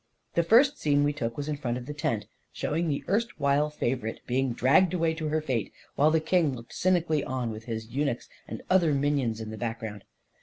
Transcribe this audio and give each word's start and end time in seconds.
The 0.33 0.41
first 0.41 0.79
scene 0.79 1.03
we 1.03 1.13
took 1.13 1.37
was 1.37 1.47
in 1.47 1.57
front 1.57 1.77
of 1.77 1.85
the 1.85 1.93
tent, 1.93 2.25
showing 2.51 2.87
the 2.87 3.03
erstwhile 3.07 3.69
favorite 3.69 4.21
being 4.25 4.51
dragged 4.51 4.95
away 4.95 5.13
to 5.13 5.27
her 5.27 5.41
fate, 5.41 5.71
while 5.93 6.09
the 6.09 6.19
king 6.19 6.55
looked 6.55 6.73
cynically 6.73 7.23
on, 7.23 7.51
with 7.51 7.65
his 7.65 7.85
eunuchs 7.91 8.27
and 8.47 8.63
other 8.67 8.95
minions 8.95 9.39
in 9.39 9.51
the 9.51 9.59
background. 9.59 10.03